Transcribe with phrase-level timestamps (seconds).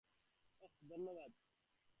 [0.61, 1.31] ওহ, ধন্যবাদ।